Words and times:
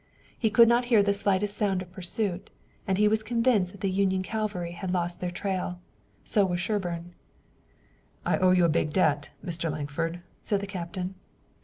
He 0.35 0.49
could 0.49 0.67
not 0.67 0.85
hear 0.85 1.03
the 1.03 1.13
slightest 1.13 1.55
sound 1.55 1.83
of 1.83 1.91
pursuit, 1.91 2.49
and 2.87 2.97
he 2.97 3.07
was 3.07 3.21
convinced 3.21 3.71
that 3.71 3.81
the 3.81 3.91
Union 3.91 4.23
cavalry 4.23 4.71
had 4.71 4.89
lost 4.89 5.19
their 5.21 5.29
trail. 5.29 5.79
So 6.23 6.43
was 6.43 6.59
Sherburne. 6.59 7.13
"We 8.25 8.31
owe 8.33 8.49
you 8.49 8.65
a 8.65 8.67
big 8.67 8.93
debt, 8.93 9.29
Mr. 9.45 9.71
Lankford," 9.71 10.21
said 10.41 10.59
the 10.61 10.65
captain. 10.65 11.13